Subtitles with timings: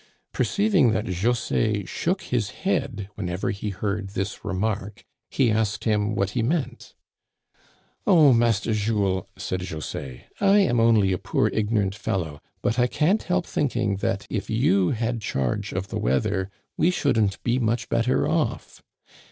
[0.33, 6.31] Perceiving that José shook his head whenever he heard this remark, he asked him what
[6.31, 6.95] he meant."
[8.07, 12.87] Ob, Master Jules," said José, *' I am only a poor ignorant fellow, but I
[12.87, 17.87] can't help thinking that if you had charge of the weather we shouldn't be much
[17.87, 18.81] better off.